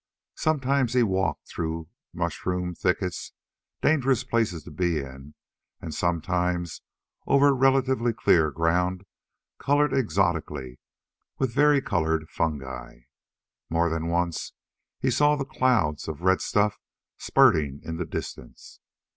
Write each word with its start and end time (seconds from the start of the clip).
Sometimes 0.33 0.93
he 0.93 1.03
walked 1.03 1.47
through 1.47 1.87
mushroom 2.11 2.73
thickets 2.73 3.33
dangerous 3.83 4.23
places 4.23 4.63
to 4.63 4.71
be 4.71 4.97
in 4.97 5.35
and 5.79 5.93
sometimes 5.93 6.81
over 7.27 7.53
relatively 7.55 8.11
clear 8.11 8.49
ground 8.49 9.05
colored 9.59 9.93
exotically 9.93 10.79
with 11.37 11.53
varicolored 11.53 12.29
fungi. 12.29 13.01
More 13.69 13.91
than 13.91 14.07
once 14.07 14.53
he 14.99 15.11
saw 15.11 15.35
the 15.35 15.45
clouds 15.45 16.07
of 16.07 16.21
red 16.23 16.41
stuff 16.41 16.79
spurting 17.19 17.79
in 17.83 17.97
the 17.97 18.05
distance. 18.07 18.79